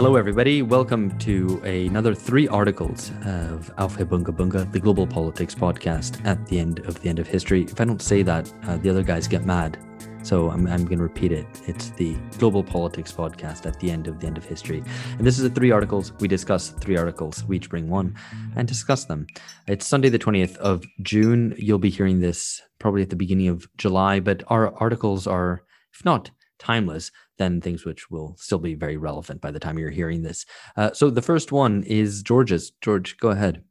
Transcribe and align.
Hello, 0.00 0.16
everybody. 0.16 0.62
Welcome 0.62 1.18
to 1.18 1.60
another 1.62 2.14
three 2.14 2.48
articles 2.48 3.10
of 3.26 3.70
Aufhebunga 3.76 4.34
Bunga, 4.34 4.72
the 4.72 4.80
global 4.80 5.06
politics 5.06 5.54
podcast 5.54 6.24
at 6.24 6.46
the 6.46 6.58
end 6.58 6.78
of 6.86 7.02
the 7.02 7.10
end 7.10 7.18
of 7.18 7.26
history. 7.26 7.64
If 7.64 7.82
I 7.82 7.84
don't 7.84 8.00
say 8.00 8.22
that, 8.22 8.50
uh, 8.62 8.78
the 8.78 8.88
other 8.88 9.02
guys 9.02 9.28
get 9.28 9.44
mad. 9.44 9.76
So 10.22 10.48
I'm, 10.48 10.66
I'm 10.68 10.86
going 10.86 10.96
to 10.96 11.02
repeat 11.02 11.32
it. 11.32 11.46
It's 11.66 11.90
the 11.90 12.16
global 12.38 12.64
politics 12.64 13.12
podcast 13.12 13.66
at 13.66 13.78
the 13.78 13.90
end 13.90 14.06
of 14.08 14.20
the 14.20 14.26
end 14.26 14.38
of 14.38 14.44
history. 14.46 14.82
And 15.18 15.26
this 15.26 15.36
is 15.36 15.42
the 15.42 15.50
three 15.50 15.70
articles. 15.70 16.14
We 16.18 16.28
discuss 16.28 16.70
three 16.70 16.96
articles. 16.96 17.44
We 17.44 17.58
each 17.58 17.68
bring 17.68 17.90
one 17.90 18.16
and 18.56 18.66
discuss 18.66 19.04
them. 19.04 19.26
It's 19.66 19.86
Sunday, 19.86 20.08
the 20.08 20.18
20th 20.18 20.56
of 20.56 20.82
June. 21.02 21.54
You'll 21.58 21.78
be 21.78 21.90
hearing 21.90 22.20
this 22.20 22.62
probably 22.78 23.02
at 23.02 23.10
the 23.10 23.16
beginning 23.16 23.48
of 23.48 23.68
July, 23.76 24.20
but 24.20 24.44
our 24.46 24.74
articles 24.78 25.26
are, 25.26 25.62
if 25.92 26.02
not 26.06 26.30
timeless, 26.58 27.10
then 27.40 27.60
things 27.60 27.84
which 27.84 28.10
will 28.10 28.36
still 28.38 28.58
be 28.58 28.74
very 28.74 28.98
relevant 28.98 29.40
by 29.40 29.50
the 29.50 29.58
time 29.58 29.78
you're 29.78 29.90
hearing 29.90 30.22
this. 30.22 30.44
Uh, 30.76 30.92
so 30.92 31.10
the 31.10 31.22
first 31.22 31.50
one 31.50 31.82
is 31.84 32.22
George's. 32.22 32.70
George, 32.82 33.16
go 33.16 33.30
ahead. 33.30 33.64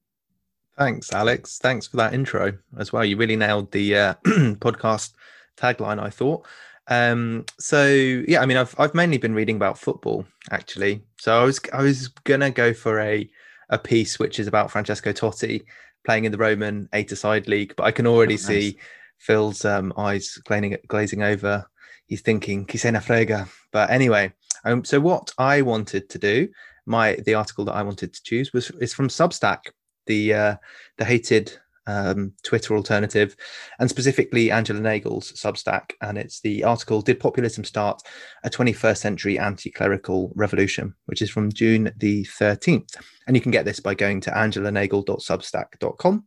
Thanks, 0.78 1.14
Alex. 1.14 1.60
Thanks 1.62 1.88
for 1.88 1.98
that 1.98 2.14
intro 2.14 2.58
as 2.78 2.92
well. 2.92 3.06
You 3.06 3.16
really 3.16 3.36
nailed 3.36 3.72
the 3.72 3.96
uh, 3.96 4.14
podcast 4.26 5.14
tagline, 5.56 6.02
I 6.02 6.10
thought. 6.10 6.48
Um, 6.88 7.46
so 7.60 7.86
yeah, 7.86 8.42
I 8.42 8.48
mean, 8.48 8.58
I've 8.58 8.74
I've 8.80 8.96
mainly 8.96 9.20
been 9.20 9.36
reading 9.36 9.56
about 9.56 9.78
football 9.78 10.26
actually. 10.52 11.04
So 11.20 11.40
I 11.40 11.44
was 11.44 11.60
I 11.72 11.84
was 11.84 12.08
gonna 12.08 12.50
go 12.50 12.74
for 12.74 13.00
a 13.00 13.30
a 13.70 13.78
piece 13.78 14.18
which 14.18 14.40
is 14.40 14.48
about 14.48 14.72
Francesco 14.72 15.12
Totti 15.12 15.64
playing 16.06 16.26
in 16.26 16.32
the 16.32 16.40
Roman 16.40 16.90
eight-a-side 16.94 17.48
league, 17.48 17.76
but 17.76 17.84
I 17.84 17.92
can 17.92 18.08
already 18.08 18.34
oh, 18.34 18.38
nice. 18.38 18.48
see 18.48 18.80
Phil's 19.20 19.64
um, 19.66 19.94
eyes 19.98 20.40
glazing 20.46 20.78
glazing 20.88 21.22
over. 21.22 21.70
He's 22.10 22.22
thinking 22.22 22.66
Kisena 22.66 23.02
Frega. 23.04 23.48
But 23.72 23.92
anyway, 23.92 24.34
um, 24.66 24.84
so 24.84 25.00
what 25.00 25.32
I 25.38 25.62
wanted 25.62 26.10
to 26.10 26.18
do, 26.18 26.50
my 26.88 27.14
the 27.26 27.36
article 27.36 27.64
that 27.66 27.76
I 27.76 27.84
wanted 27.84 28.14
to 28.14 28.24
choose 28.24 28.52
was 28.52 28.72
is 28.82 28.96
from 28.96 29.10
Substack, 29.10 29.70
the 30.08 30.34
uh, 30.34 30.56
the 30.98 31.06
hated 31.06 31.54
um, 31.86 32.34
Twitter 32.44 32.76
alternative, 32.76 33.36
and 33.78 33.88
specifically 33.90 34.50
Angela 34.50 34.80
Nagle's 34.80 35.32
Substack. 35.34 35.92
And 36.02 36.18
it's 36.18 36.42
the 36.42 36.64
article 36.64 37.02
Did 37.02 37.20
Populism 37.20 37.64
Start 37.64 38.02
a 38.44 38.50
21st 38.50 38.98
Century 38.98 39.38
Anti 39.38 39.70
Clerical 39.70 40.32
Revolution, 40.36 40.96
which 41.06 41.22
is 41.22 41.30
from 41.30 41.52
June 41.52 41.92
the 41.98 42.26
13th. 42.26 42.96
And 43.28 43.36
you 43.36 43.42
can 43.42 43.52
get 43.52 43.66
this 43.66 43.80
by 43.80 43.94
going 43.94 44.20
to 44.22 44.32
angelanagle.substack.com. 44.32 46.26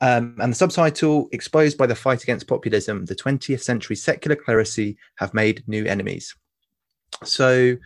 Um, 0.00 0.36
and 0.40 0.52
the 0.52 0.56
subtitle 0.56 1.28
Exposed 1.32 1.76
by 1.76 1.86
the 1.86 1.94
Fight 1.94 2.22
Against 2.22 2.46
Populism, 2.46 3.04
the 3.06 3.16
20th 3.16 3.62
Century 3.62 3.96
Secular 3.96 4.36
Clerisy 4.36 4.96
Have 5.16 5.34
Made 5.34 5.64
New 5.66 5.84
Enemies. 5.86 6.34
So, 7.24 7.76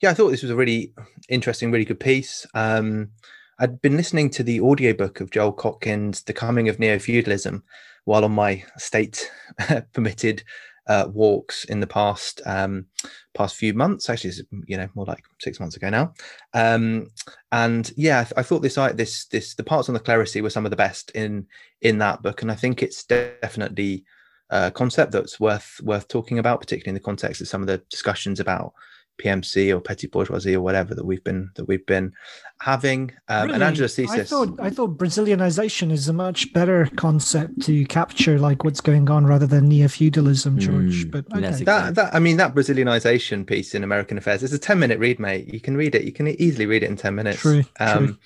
yeah, 0.00 0.10
I 0.10 0.14
thought 0.14 0.30
this 0.30 0.42
was 0.42 0.50
a 0.50 0.56
really 0.56 0.94
interesting, 1.28 1.70
really 1.70 1.84
good 1.84 2.00
piece. 2.00 2.46
Um, 2.54 3.10
I'd 3.58 3.82
been 3.82 3.96
listening 3.96 4.30
to 4.30 4.42
the 4.42 4.60
audiobook 4.60 5.20
of 5.20 5.30
Joel 5.30 5.52
Kotkin's 5.52 6.22
The 6.22 6.32
Coming 6.32 6.70
of 6.70 6.78
Neo 6.78 6.98
Feudalism 6.98 7.62
while 8.04 8.24
on 8.24 8.32
my 8.32 8.64
state 8.78 9.30
permitted 9.92 10.42
uh, 10.86 11.06
walks 11.12 11.64
in 11.64 11.80
the 11.80 11.86
past 11.86 12.40
um, 12.46 12.86
past 13.34 13.56
few 13.56 13.74
months. 13.74 14.08
Actually, 14.08 14.34
you 14.66 14.76
know, 14.76 14.88
more 14.94 15.06
like 15.06 15.24
six 15.40 15.60
months 15.60 15.76
ago 15.76 15.90
now. 15.90 16.12
Um, 16.54 17.08
and 17.52 17.92
yeah, 17.96 18.20
I, 18.20 18.24
th- 18.24 18.34
I, 18.36 18.42
thought 18.42 18.62
this 18.62 18.76
this 18.94 19.26
this 19.26 19.54
the 19.54 19.64
parts 19.64 19.88
on 19.88 19.94
the 19.94 20.00
clerisy 20.00 20.42
were 20.42 20.50
some 20.50 20.64
of 20.64 20.70
the 20.70 20.76
best 20.76 21.10
in 21.12 21.46
in 21.80 21.98
that 21.98 22.22
book, 22.22 22.42
and 22.42 22.50
I 22.50 22.56
think 22.56 22.82
it's 22.82 23.04
definitely 23.04 24.04
a 24.50 24.70
concept 24.70 25.12
that's 25.12 25.38
worth 25.38 25.80
worth 25.82 26.08
talking 26.08 26.38
about, 26.38 26.60
particularly 26.60 26.90
in 26.90 26.94
the 26.94 27.00
context 27.00 27.40
of 27.40 27.48
some 27.48 27.60
of 27.60 27.68
the 27.68 27.82
discussions 27.90 28.40
about 28.40 28.72
PMC 29.18 29.74
or 29.74 29.80
petty 29.80 30.06
bourgeoisie 30.06 30.56
or 30.56 30.60
whatever 30.60 30.94
that 30.94 31.04
we've 31.04 31.22
been 31.22 31.50
that 31.56 31.66
we've 31.66 31.84
been 31.86 32.12
having. 32.60 33.12
Um, 33.28 33.42
really? 33.42 33.54
And 33.54 33.62
Angela's 33.62 33.94
thesis. 33.94 34.18
I 34.18 34.24
thought 34.24 34.60
I 34.60 34.70
thought 34.70 34.96
Brazilianization 34.96 35.90
is 35.90 36.08
a 36.08 36.12
much 36.12 36.52
better 36.52 36.88
concept 36.96 37.62
to 37.62 37.84
capture 37.86 38.38
like 38.38 38.64
what's 38.64 38.80
going 38.80 39.10
on 39.10 39.26
rather 39.26 39.46
than 39.46 39.68
neo 39.68 39.88
feudalism, 39.88 40.58
George. 40.58 41.06
Mm, 41.06 41.10
but 41.10 41.26
okay. 41.36 41.64
that, 41.64 41.94
that 41.94 42.14
I 42.14 42.18
mean 42.18 42.36
that 42.38 42.54
Brazilianization 42.54 43.46
piece 43.46 43.74
in 43.74 43.84
American 43.84 44.18
Affairs 44.18 44.42
is 44.42 44.52
a 44.52 44.58
ten 44.58 44.78
minute 44.78 44.98
read, 44.98 45.18
mate. 45.18 45.52
You 45.52 45.60
can 45.60 45.76
read 45.76 45.94
it. 45.94 46.04
You 46.04 46.12
can 46.12 46.28
easily 46.28 46.66
read 46.66 46.82
it 46.82 46.90
in 46.90 46.96
ten 46.96 47.14
minutes. 47.14 47.40
True. 47.40 47.64
Um, 47.78 48.06
true. 48.06 48.18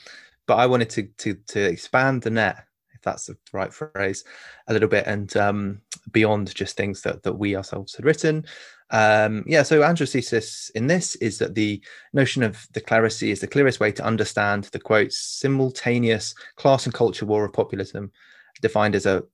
But 0.47 0.57
I 0.57 0.67
wanted 0.67 0.91
to 0.91 1.03
to 1.03 1.35
to 1.35 1.61
expand 1.61 2.23
the 2.23 2.31
net 2.31 2.65
if 2.95 3.03
that's 3.03 3.27
the 3.27 3.37
right 3.53 3.73
phrase, 3.73 4.25
a 4.69 4.73
little 4.73 4.89
bit 4.89 5.07
and 5.07 5.37
um, 5.37 5.81
beyond 6.11 6.55
just 6.55 6.77
things 6.77 7.03
that 7.03 7.23
that 7.25 7.35
we 7.35 7.57
ourselves 7.57 7.95
had 7.97 8.05
written. 8.05 8.45
Um, 8.91 9.45
yeah, 9.47 9.63
so 9.63 9.83
Andrew's 9.83 10.13
thesis 10.13 10.71
in 10.75 10.87
this 10.87 11.17
is 11.17 11.39
that 11.39 11.55
the 11.55 11.83
notion 12.13 12.43
of 12.43 12.67
the 12.73 12.81
clerisy 12.81 13.31
is 13.31 13.41
the 13.41 13.47
clearest 13.47 13.81
way 13.81 13.91
to 13.93 14.05
understand 14.05 14.65
the 14.65 14.79
quote 14.79 15.13
simultaneous 15.13 16.35
class 16.57 16.85
and 16.85 16.95
culture 16.95 17.27
war 17.27 17.45
of 17.45 17.53
populism, 17.53 18.13
defined 18.61 18.95
as 18.95 19.07
a 19.07 19.25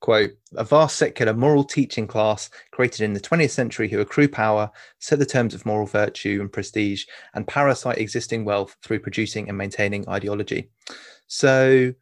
quote 0.00 0.32
a 0.56 0.64
vast 0.64 0.96
secular 0.96 1.32
moral 1.32 1.64
teaching 1.64 2.06
class 2.06 2.50
created 2.72 3.02
in 3.02 3.14
the 3.14 3.20
20th 3.20 3.50
century 3.50 3.88
who 3.88 4.00
accrue 4.00 4.28
power, 4.28 4.70
set 4.98 5.18
the 5.18 5.24
terms 5.24 5.54
of 5.54 5.64
moral 5.64 5.86
virtue 5.86 6.38
and 6.40 6.52
prestige, 6.52 7.06
and 7.34 7.46
parasite 7.46 7.98
existing 7.98 8.44
wealth 8.44 8.76
through 8.82 8.98
producing 8.98 9.48
and 9.48 9.56
maintaining 9.56 10.06
ideology. 10.08 10.70
So, 11.28 11.94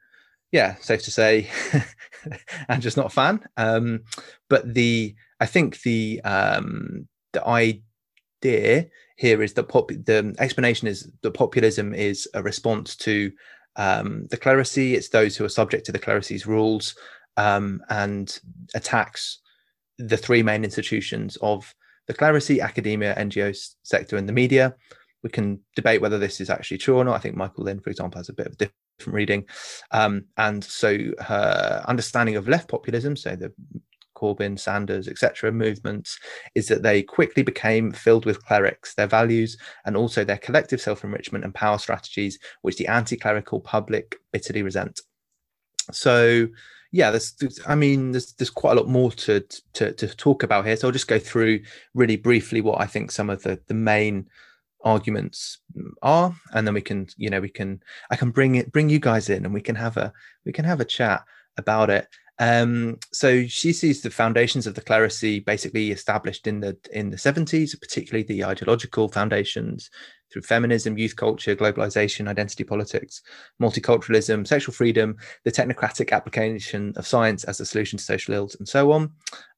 yeah, 0.50 0.74
safe 0.76 1.04
to 1.04 1.10
say, 1.12 1.48
Andrew's 2.68 2.96
not 2.96 3.06
a 3.06 3.10
fan. 3.10 3.46
Um, 3.56 4.00
but 4.48 4.74
the 4.74 5.14
I 5.40 5.46
think 5.46 5.80
the 5.82 6.20
um, 6.22 7.08
the 7.32 7.46
idea 7.46 8.86
here 9.16 9.42
is 9.42 9.54
that 9.54 9.68
pop- 9.68 9.88
the 9.88 10.34
explanation 10.38 10.86
is 10.86 11.10
that 11.22 11.32
populism 11.32 11.94
is 11.94 12.28
a 12.34 12.42
response 12.42 12.96
to 12.96 13.32
um, 13.76 14.26
the 14.30 14.36
clerisy. 14.36 14.92
It's 14.92 15.08
those 15.08 15.36
who 15.36 15.44
are 15.44 15.50
subject 15.50 15.86
to 15.86 15.92
the 15.92 15.98
clerisy's 15.98 16.46
rules 16.46 16.94
um, 17.36 17.80
and 17.88 18.38
attacks 18.74 19.40
the 19.98 20.16
three 20.16 20.42
main 20.42 20.64
institutions 20.64 21.36
of 21.42 21.74
the 22.06 22.14
clerisy, 22.14 22.60
academia, 22.60 23.14
NGO 23.14 23.56
sector, 23.82 24.16
and 24.16 24.28
the 24.28 24.32
media. 24.32 24.74
We 25.22 25.30
can 25.30 25.60
debate 25.76 26.00
whether 26.00 26.18
this 26.18 26.40
is 26.40 26.50
actually 26.50 26.78
true 26.78 26.96
or 26.96 27.04
not. 27.04 27.14
I 27.14 27.18
think 27.18 27.36
Michael 27.36 27.64
Lind, 27.64 27.84
for 27.84 27.90
example, 27.90 28.18
has 28.18 28.30
a 28.30 28.32
bit 28.32 28.46
of 28.46 28.54
a 28.54 28.56
different 28.56 29.14
reading. 29.14 29.44
Um, 29.90 30.24
and 30.38 30.64
so 30.64 30.96
her 31.20 31.84
understanding 31.86 32.36
of 32.36 32.48
left 32.48 32.68
populism, 32.68 33.16
so 33.16 33.36
the 33.36 33.52
Corbyn, 34.20 34.58
Sanders, 34.58 35.08
etc. 35.08 35.50
movements 35.52 36.18
is 36.54 36.68
that 36.68 36.82
they 36.82 37.02
quickly 37.02 37.42
became 37.42 37.92
filled 37.92 38.26
with 38.26 38.44
clerics, 38.44 38.94
their 38.94 39.06
values, 39.06 39.56
and 39.84 39.96
also 39.96 40.24
their 40.24 40.38
collective 40.38 40.80
self 40.80 41.04
enrichment 41.04 41.44
and 41.44 41.54
power 41.54 41.78
strategies, 41.78 42.38
which 42.62 42.76
the 42.76 42.86
anti 42.86 43.16
clerical 43.16 43.60
public 43.60 44.16
bitterly 44.32 44.62
resent. 44.62 45.00
So, 45.92 46.48
yeah, 46.92 47.10
there's, 47.10 47.32
there's, 47.32 47.60
I 47.66 47.74
mean, 47.74 48.12
there's 48.12 48.32
there's 48.32 48.50
quite 48.50 48.72
a 48.72 48.80
lot 48.80 48.88
more 48.88 49.10
to, 49.12 49.40
to 49.74 49.92
to 49.92 50.08
talk 50.16 50.42
about 50.42 50.66
here. 50.66 50.76
So 50.76 50.88
I'll 50.88 50.92
just 50.92 51.08
go 51.08 51.18
through 51.18 51.60
really 51.94 52.16
briefly 52.16 52.60
what 52.60 52.80
I 52.80 52.86
think 52.86 53.10
some 53.10 53.30
of 53.30 53.42
the 53.42 53.60
the 53.68 53.74
main 53.74 54.26
arguments 54.82 55.58
are, 56.02 56.34
and 56.52 56.66
then 56.66 56.74
we 56.74 56.80
can, 56.80 57.06
you 57.16 57.30
know, 57.30 57.40
we 57.40 57.48
can 57.48 57.82
I 58.10 58.16
can 58.16 58.30
bring 58.30 58.56
it 58.56 58.72
bring 58.72 58.88
you 58.88 58.98
guys 58.98 59.30
in, 59.30 59.44
and 59.44 59.54
we 59.54 59.60
can 59.60 59.76
have 59.76 59.96
a 59.96 60.12
we 60.44 60.52
can 60.52 60.64
have 60.64 60.80
a 60.80 60.84
chat 60.84 61.24
about 61.56 61.90
it. 61.90 62.08
Um, 62.40 62.98
so 63.12 63.46
she 63.46 63.74
sees 63.74 64.00
the 64.00 64.08
foundations 64.10 64.66
of 64.66 64.74
the 64.74 64.80
clerisy 64.80 65.44
basically 65.44 65.90
established 65.90 66.46
in 66.46 66.60
the 66.60 66.74
in 66.90 67.10
the 67.10 67.18
70s, 67.18 67.78
particularly 67.78 68.24
the 68.24 68.44
ideological 68.44 69.08
foundations 69.08 69.90
through 70.32 70.42
feminism, 70.42 70.96
youth 70.96 71.16
culture, 71.16 71.54
globalization, 71.54 72.28
identity 72.28 72.64
politics, 72.64 73.20
multiculturalism, 73.60 74.46
sexual 74.46 74.72
freedom, 74.72 75.16
the 75.44 75.52
technocratic 75.52 76.12
application 76.12 76.94
of 76.96 77.06
science 77.06 77.44
as 77.44 77.60
a 77.60 77.66
solution 77.66 77.98
to 77.98 78.04
social 78.04 78.32
ills, 78.32 78.54
and 78.54 78.66
so 78.66 78.90
on. 78.90 79.12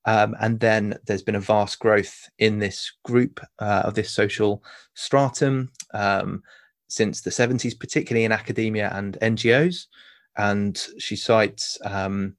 Um, 0.05 0.35
and 0.41 0.59
then 0.59 0.99
there's 1.07 1.23
been 1.23 1.37
a 1.37 1.41
vast 1.41 1.79
growth 1.79 2.29
in 2.39 2.59
this 2.59 2.91
group 3.05 3.39
uh, 3.61 3.83
of 3.85 3.95
this 3.95 4.11
social 4.11 4.65
stratum 4.95 5.71
um, 5.95 6.43
since 6.89 7.21
the 7.21 7.31
70s, 7.31 7.79
particularly 7.79 8.25
in 8.25 8.33
academia 8.33 8.91
and 8.93 9.19
NGOs. 9.23 9.87
And 10.37 10.77
she 10.99 11.15
cites 11.15 11.79
um, 11.85 12.37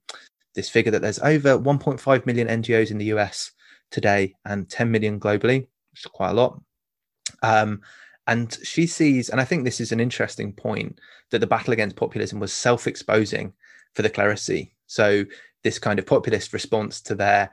this 0.56 0.70
figure 0.70 0.92
that 0.92 1.02
there's 1.02 1.20
over 1.20 1.58
1.5 1.58 2.26
million 2.26 2.48
NGOs 2.48 2.92
in 2.92 2.98
the 2.98 3.06
US 3.06 3.52
today 3.92 4.36
and 4.46 4.70
10 4.70 4.92
million 4.92 5.20
globally, 5.20 5.62
which 5.92 6.02
is 6.02 6.06
quite 6.06 6.32
a 6.32 6.34
lot. 6.34 6.62
Um, 7.42 7.82
and 8.28 8.58
she 8.64 8.88
sees, 8.88 9.30
and 9.30 9.42
I 9.42 9.46
think 9.46 9.64
this 9.64 9.82
is 9.82 9.92
an 9.92 10.00
interesting 10.00 10.54
point, 10.54 11.00
that 11.32 11.40
the 11.40 11.48
battle 11.48 11.74
against 11.74 11.96
populism 11.96 12.40
was 12.40 12.54
self 12.54 12.88
exposing 12.88 13.54
for 13.94 14.02
the 14.02 14.10
clerisy. 14.10 14.72
So, 14.88 15.26
this 15.64 15.80
kind 15.80 16.00
of 16.00 16.06
populist 16.06 16.54
response 16.54 17.02
to 17.02 17.16
their 17.16 17.50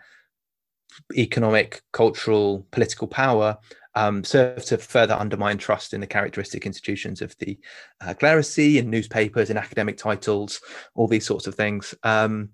economic, 1.17 1.83
cultural, 1.93 2.67
political 2.71 3.07
power 3.07 3.57
um, 3.95 4.23
served 4.23 4.67
to 4.69 4.79
further 4.79 5.15
undermine 5.15 5.59
trust 5.59 5.93
in 5.93 6.01
the 6.01 6.07
characteristic 6.07 6.67
institutions 6.67 7.23
of 7.23 7.37
the 7.39 7.59
uh, 8.01 8.15
clerisy 8.15 8.77
in 8.77 8.91
newspapers, 8.91 9.51
in 9.51 9.57
academic 9.57 9.97
titles, 9.97 10.61
all 10.95 11.09
these 11.09 11.27
sorts 11.27 11.47
of 11.47 11.55
things. 11.55 11.95
Um, 12.03 12.51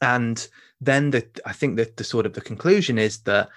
and 0.00 0.48
then 0.80 1.10
the, 1.10 1.26
I 1.44 1.52
think 1.52 1.76
that 1.76 1.96
the 1.96 2.04
sort 2.04 2.26
of 2.26 2.32
the 2.32 2.40
conclusion 2.40 2.98
is 2.98 3.18
that 3.20 3.48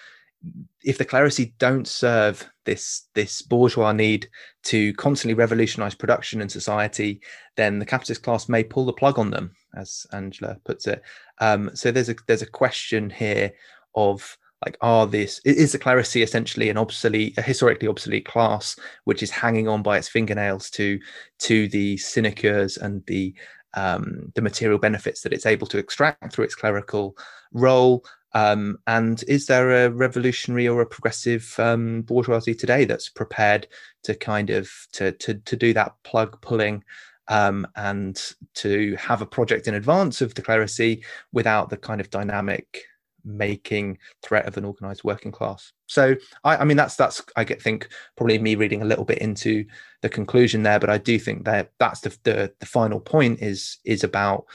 if 0.83 0.97
the 0.97 1.05
clerisy 1.05 1.53
don't 1.57 1.87
serve 1.87 2.49
this 2.65 3.03
this 3.13 3.41
bourgeois 3.41 3.93
need 3.93 4.27
to 4.63 4.93
constantly 4.95 5.33
revolutionize 5.33 5.95
production 5.95 6.41
and 6.41 6.51
society, 6.51 7.21
then 7.55 7.79
the 7.79 7.85
capitalist 7.85 8.23
class 8.23 8.49
may 8.49 8.63
pull 8.63 8.85
the 8.85 8.93
plug 8.93 9.17
on 9.17 9.31
them, 9.31 9.55
as 9.77 10.05
Angela 10.11 10.57
puts 10.65 10.85
it. 10.87 11.01
Um, 11.39 11.71
so 11.73 11.91
there's 11.91 12.09
a 12.09 12.15
there's 12.27 12.41
a 12.41 12.47
question 12.47 13.09
here 13.09 13.53
of 13.95 14.37
like 14.65 14.77
are 14.81 15.07
this 15.07 15.39
is 15.45 15.71
the 15.71 15.79
clerisy 15.79 16.23
essentially 16.23 16.69
an 16.69 16.77
obsolete 16.77 17.37
a 17.37 17.41
historically 17.41 17.87
obsolete 17.87 18.25
class 18.25 18.77
which 19.03 19.21
is 19.21 19.29
hanging 19.29 19.67
on 19.67 19.83
by 19.83 19.97
its 19.97 20.07
fingernails 20.07 20.69
to 20.69 20.99
to 21.39 21.67
the 21.67 21.97
sinecures 21.97 22.77
and 22.77 23.03
the 23.07 23.35
um, 23.75 24.31
the 24.35 24.41
material 24.41 24.79
benefits 24.79 25.21
that 25.21 25.33
it's 25.33 25.45
able 25.45 25.67
to 25.67 25.77
extract 25.77 26.33
through 26.33 26.45
its 26.45 26.55
clerical 26.55 27.17
role 27.51 28.03
um, 28.35 28.79
and 28.87 29.23
is 29.27 29.45
there 29.45 29.85
a 29.85 29.91
revolutionary 29.91 30.67
or 30.67 30.81
a 30.81 30.85
progressive 30.85 31.55
um, 31.59 32.01
bourgeoisie 32.01 32.55
today 32.55 32.85
that's 32.85 33.09
prepared 33.09 33.67
to 34.03 34.15
kind 34.15 34.49
of 34.49 34.71
to 34.93 35.11
to, 35.13 35.35
to 35.35 35.55
do 35.55 35.73
that 35.73 35.93
plug 36.03 36.41
pulling 36.41 36.83
um, 37.29 37.65
and 37.75 38.33
to 38.55 38.95
have 38.95 39.21
a 39.21 39.25
project 39.25 39.67
in 39.67 39.75
advance 39.75 40.21
of 40.21 40.33
the 40.35 40.41
clerisy 40.41 41.03
without 41.31 41.69
the 41.69 41.77
kind 41.77 42.01
of 42.01 42.09
dynamic 42.09 42.85
making 43.25 43.97
threat 44.21 44.45
of 44.45 44.57
an 44.57 44.65
organized 44.65 45.03
working 45.03 45.31
class. 45.31 45.71
So 45.87 46.15
I, 46.43 46.57
I, 46.57 46.63
mean 46.65 46.77
that's 46.77 46.95
that's 46.95 47.21
i 47.35 47.43
get 47.43 47.61
think 47.61 47.87
probably 48.17 48.39
me 48.39 48.55
reading 48.55 48.81
a 48.81 48.85
little 48.85 49.05
bit 49.05 49.19
into 49.19 49.65
the 50.01 50.09
conclusion 50.09 50.63
there 50.63 50.79
but 50.79 50.89
i 50.89 50.97
do 50.97 51.19
think 51.19 51.45
that 51.45 51.71
that's 51.77 52.01
the 52.01 52.17
the, 52.23 52.51
the 52.59 52.65
final 52.65 52.99
point 52.99 53.39
is 53.41 53.77
is 53.85 54.03
about 54.03 54.45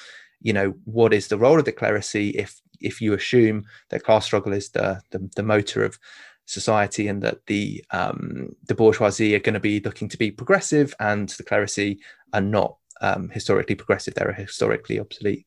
you 0.41 0.53
know 0.53 0.75
what 0.85 1.15
is 1.15 1.29
the 1.29 1.39
role 1.39 1.59
of 1.59 1.65
the 1.65 1.73
clerisy 1.73 2.33
if 2.35 2.61
if 2.81 3.01
you 3.01 3.15
assume 3.15 3.65
that 3.91 4.03
class 4.03 4.25
struggle 4.25 4.53
is 4.53 4.71
the 4.71 5.01
the, 5.11 5.31
the 5.37 5.43
motor 5.43 5.85
of 5.85 5.99
society 6.49 7.09
and 7.09 7.23
that 7.23 7.45
the 7.47 7.85
um, 7.91 8.57
the 8.67 8.75
bourgeoisie 8.75 9.35
are 9.35 9.41
going 9.41 9.55
to 9.55 9.61
be 9.61 9.81
looking 9.81 10.09
to 10.09 10.17
be 10.17 10.31
progressive 10.31 10.95
and 10.99 11.29
the 11.31 11.45
clerisy 11.45 11.99
are 12.33 12.41
not 12.41 12.77
um, 13.01 13.29
historically 13.29 13.75
progressive. 13.75 14.15
They're 14.15 14.31
a 14.31 14.35
historically 14.35 14.99
obsolete 14.99 15.47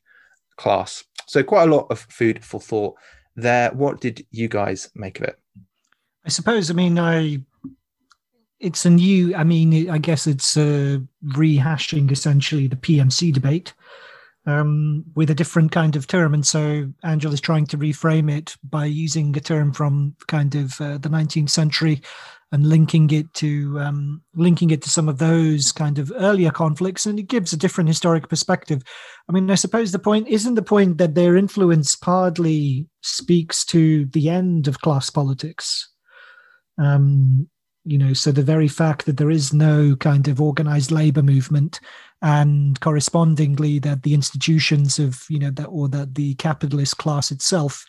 class 0.58 1.04
so 1.28 1.44
quite 1.44 1.68
a 1.68 1.74
lot 1.74 1.88
of 1.90 2.00
food 2.00 2.44
for 2.44 2.60
thought 2.60 2.96
there 3.36 3.72
what 3.72 4.02
did 4.02 4.26
you 4.32 4.48
guys 4.48 4.90
make 4.96 5.20
of 5.20 5.28
it 5.28 5.40
i 6.26 6.30
suppose 6.30 6.70
i 6.70 6.74
mean 6.74 7.00
i 7.00 7.40
it's 8.60 8.86
a 8.86 8.90
new 8.90 9.36
i 9.36 9.44
mean 9.44 9.90
i 9.90 9.98
guess 9.98 10.28
it's 10.28 10.58
uh, 10.58 10.98
rehashing 11.28 12.12
essentially 12.12 12.68
the 12.68 12.76
pmc 12.76 13.34
debate 13.34 13.74
um, 14.46 15.06
with 15.16 15.30
a 15.30 15.36
different 15.36 15.72
kind 15.72 15.96
of 15.96 16.08
term. 16.08 16.34
And 16.34 16.46
so 16.46 16.92
Angela's 17.04 17.42
trying 17.42 17.68
to 17.68 17.78
reframe 17.78 18.32
it 18.32 18.56
by 18.64 18.86
using 18.86 19.36
a 19.38 19.40
term 19.40 19.72
from 19.72 20.16
kind 20.28 20.56
of 20.56 20.80
uh, 20.82 20.98
the 20.98 21.10
19th 21.10 21.50
century 21.50 22.02
and 22.52 22.68
linking 22.68 23.10
it 23.12 23.34
to 23.34 23.80
um, 23.80 24.22
linking 24.36 24.72
it 24.72 24.82
to 24.82 24.90
some 24.90 25.08
of 25.08 25.18
those 25.18 25.72
kind 25.72 25.98
of 25.98 26.12
earlier 26.16 26.52
conflicts, 26.52 27.06
and 27.06 27.18
it 27.18 27.28
gives 27.28 27.54
a 27.54 27.58
different 27.58 27.88
historic 27.88 28.28
perspective. 28.28 28.82
I 29.30 29.32
mean, 29.32 29.50
I 29.50 29.56
suppose 29.56 29.92
the 29.92 30.00
point 30.00 30.28
isn't 30.28 30.56
the 30.56 30.62
point 30.62 30.98
that 30.98 31.16
their 31.16 31.38
influence 31.38 31.96
partly 31.96 32.88
speaks 33.02 33.64
to 33.66 34.06
the 34.08 34.30
end 34.30 34.68
of 34.68 34.82
class 34.82 35.10
politics. 35.10 35.90
Um, 36.78 37.50
you 37.84 37.98
know, 37.98 38.14
so 38.14 38.32
the 38.32 38.44
very 38.44 38.68
fact 38.68 39.06
that 39.06 39.18
there 39.18 39.32
is 39.32 39.54
no 39.54 39.96
kind 39.96 40.28
of 40.28 40.40
organized 40.40 40.92
labor 40.92 41.24
movement 41.24 41.80
and 42.22 42.80
correspondingly 42.80 43.80
that 43.80 44.04
the 44.04 44.14
institutions 44.14 45.00
of 45.00 45.26
you 45.30 45.40
know 45.40 45.50
that 45.52 45.66
or 45.66 45.88
that 45.88 46.14
the 46.16 46.36
capitalist 46.36 46.98
class 46.98 47.32
itself 47.32 47.86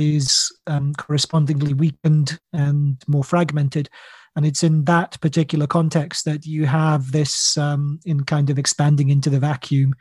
is 0.00 0.50
um, 0.66 0.94
correspondingly 0.94 1.74
weakened 1.74 2.38
and 2.52 3.02
more 3.06 3.24
fragmented 3.24 3.88
and 4.36 4.46
it's 4.46 4.62
in 4.62 4.84
that 4.84 5.20
particular 5.20 5.66
context 5.66 6.24
that 6.24 6.46
you 6.46 6.64
have 6.64 7.12
this 7.12 7.58
um, 7.58 7.98
in 8.06 8.24
kind 8.24 8.48
of 8.48 8.58
expanding 8.58 9.10
into 9.10 9.28
the 9.28 9.40
vacuum 9.40 9.94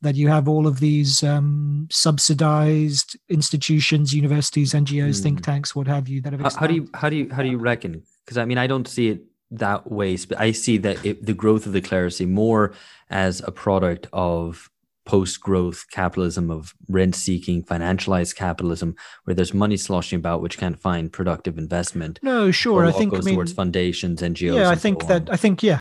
that 0.00 0.14
you 0.14 0.28
have 0.28 0.48
all 0.48 0.66
of 0.66 0.80
these 0.80 1.22
um, 1.22 1.88
subsidized 1.90 3.16
institutions 3.28 4.14
universities 4.14 4.72
ngos 4.72 5.20
mm. 5.20 5.22
think 5.22 5.42
tanks 5.42 5.74
what 5.74 5.86
have 5.86 6.08
you 6.08 6.20
that 6.20 6.32
have 6.32 6.40
how, 6.40 6.60
how 6.60 6.66
do 6.66 6.74
you 6.74 6.88
how 6.94 7.08
do 7.08 7.16
you 7.16 7.28
how 7.30 7.42
do 7.42 7.48
you 7.48 7.58
reckon 7.58 8.02
because 8.24 8.38
i 8.38 8.44
mean 8.44 8.58
i 8.58 8.66
don't 8.66 8.88
see 8.88 9.08
it 9.08 9.24
that 9.58 9.90
way. 9.90 10.16
But 10.16 10.40
I 10.40 10.52
see 10.52 10.78
that 10.78 11.04
it, 11.04 11.24
the 11.24 11.34
growth 11.34 11.66
of 11.66 11.72
the 11.72 11.80
clerisy 11.80 12.28
more 12.28 12.72
as 13.10 13.40
a 13.46 13.50
product 13.50 14.06
of 14.12 14.70
post-growth 15.04 15.86
capitalism 15.90 16.50
of 16.50 16.74
rent-seeking 16.88 17.64
financialized 17.64 18.34
capitalism 18.36 18.94
where 19.24 19.34
there's 19.34 19.54
money 19.54 19.76
sloshing 19.76 20.18
about 20.18 20.40
which 20.40 20.58
can't 20.58 20.78
find 20.78 21.12
productive 21.12 21.58
investment 21.58 22.18
no 22.22 22.50
sure 22.50 22.84
i 22.84 22.92
think 22.92 23.12
goes 23.12 23.24
I 23.24 23.30
mean, 23.30 23.34
towards 23.34 23.52
foundations 23.52 24.20
ngos 24.20 24.54
yeah 24.54 24.70
i 24.70 24.74
think 24.74 25.02
so 25.02 25.08
that 25.08 25.30
i 25.30 25.36
think 25.36 25.62
yeah. 25.62 25.78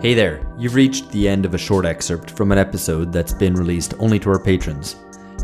Hey 0.00 0.14
there 0.14 0.50
you've 0.58 0.74
reached 0.74 1.10
the 1.10 1.28
end 1.28 1.44
of 1.44 1.52
a 1.52 1.58
short 1.58 1.84
excerpt 1.84 2.30
from 2.30 2.52
an 2.52 2.58
episode 2.58 3.12
that's 3.12 3.34
been 3.34 3.52
released 3.52 3.92
only 3.98 4.18
to 4.20 4.30
our 4.30 4.42
patrons. 4.42 4.96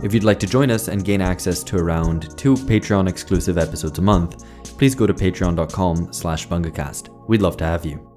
If 0.02 0.14
you'd 0.14 0.24
like 0.24 0.40
to 0.40 0.46
join 0.46 0.70
us 0.70 0.88
and 0.88 1.04
gain 1.04 1.20
access 1.20 1.62
to 1.64 1.76
around 1.76 2.36
two 2.38 2.54
patreon 2.54 3.06
exclusive 3.06 3.58
episodes 3.58 3.98
a 3.98 4.02
month 4.02 4.44
please 4.76 4.94
go 4.94 5.06
to 5.06 5.14
patreon.com 5.14 6.12
slash 6.12 6.48
bungacast. 6.48 7.08
We'd 7.28 7.42
love 7.42 7.56
to 7.58 7.64
have 7.64 7.84
you. 7.84 8.15